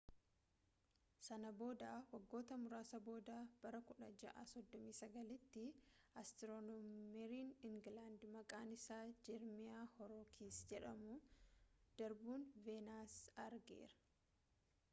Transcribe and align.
sana 1.25 1.49
booda 1.59 1.89
waggoota 2.13 2.55
muraasa 2.63 2.97
booda 3.07 3.35
bara 3.63 3.79
1639 3.89 5.43
tti 5.51 5.65
astiironomeerin 6.21 7.51
ingiiland 7.69 8.25
maqaan 8.37 8.73
isaa 8.77 9.03
jerimiyaa 9.29 9.83
hoorooksii 9.97 10.49
jedhamu 10.73 11.19
darbuu 12.03 12.39
veenas 12.69 13.15
argeera 13.47 14.01